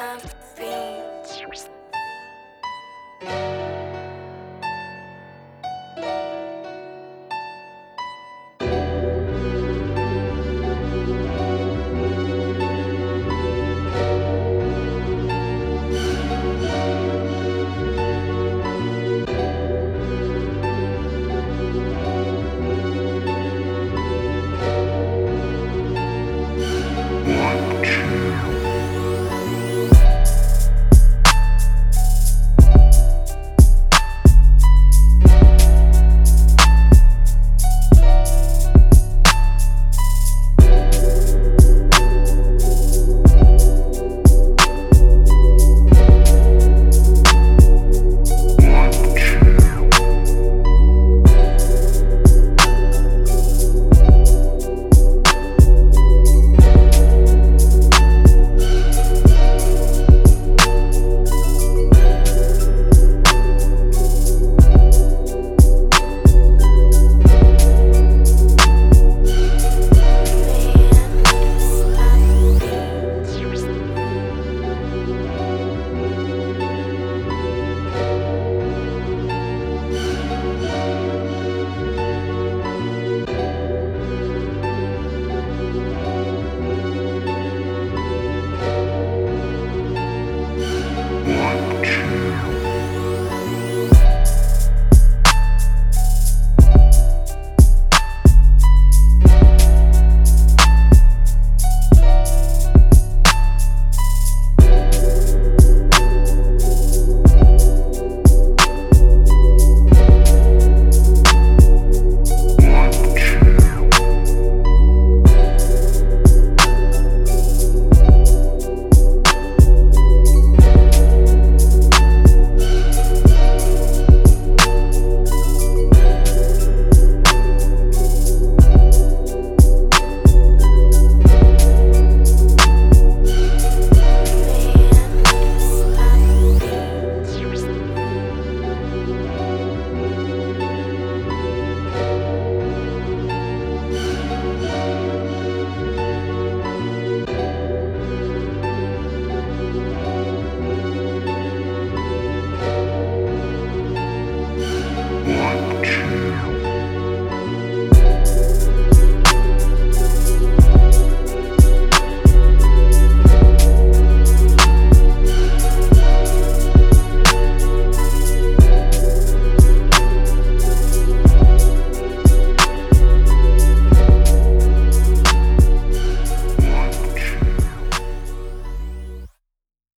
[0.00, 0.39] time.